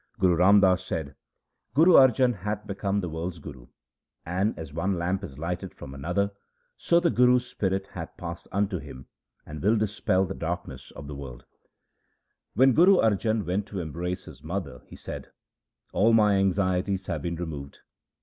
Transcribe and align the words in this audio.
Guru 0.17 0.33
Ram 0.37 0.61
Das 0.61 0.83
said,' 0.83 1.13
Guru 1.75 1.93
1 1.93 1.93
Majh. 1.93 2.15
282 2.15 2.33
THE 2.33 2.33
SIKH 2.33 2.33
RELIGION 2.33 2.33
Arjan 2.41 2.43
hath 2.43 2.65
become 2.67 2.99
the 3.01 3.09
world's 3.09 3.37
Guru, 3.37 3.67
and, 4.25 4.57
as 4.57 4.73
one 4.73 4.97
lamp 4.97 5.23
is 5.23 5.37
lighted 5.37 5.75
from 5.75 5.93
another, 5.93 6.31
so 6.75 6.99
the 6.99 7.11
Guru's 7.11 7.45
spirit 7.45 7.85
hath 7.91 8.17
passed 8.17 8.47
into 8.51 8.79
him, 8.79 9.05
and 9.45 9.61
will 9.61 9.77
dispel 9.77 10.25
the 10.25 10.33
darkness 10.33 10.89
of 10.95 11.05
the 11.05 11.13
world.' 11.13 11.45
When 12.55 12.73
Guru 12.73 12.95
Arjan 12.95 13.45
went 13.45 13.67
to 13.67 13.79
embrace 13.79 14.25
his 14.25 14.41
mother, 14.43 14.81
he 14.87 14.95
said:' 14.95 15.29
All 15.93 16.13
my 16.13 16.33
anxieties 16.37 17.05
have 17.05 17.21
been 17.21 17.35
removed. 17.35 17.77